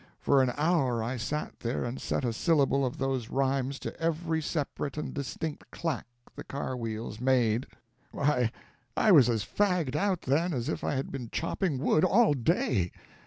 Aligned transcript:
For 0.19 0.41
an 0.41 0.51
hour 0.57 1.03
I 1.03 1.15
sat 1.17 1.59
there 1.59 1.85
and 1.85 2.01
set 2.01 2.25
a 2.25 2.33
syllable 2.33 2.83
of 2.87 2.97
those 2.97 3.29
rhymes 3.29 3.77
to 3.81 3.95
every 4.01 4.41
separate 4.41 4.97
and 4.97 5.13
distinct 5.13 5.69
clack 5.69 6.07
the 6.35 6.43
car 6.43 6.75
wheels 6.75 7.19
made. 7.21 7.67
Why, 8.11 8.51
I 8.97 9.11
was 9.11 9.29
as 9.29 9.45
fagged 9.45 9.95
out, 9.95 10.23
then, 10.23 10.53
as 10.53 10.69
if 10.69 10.83
I 10.83 10.95
had 10.95 11.11
been 11.11 11.29
chopping 11.29 11.77
wood 11.77 12.03
all 12.03 12.33
day. 12.33 12.91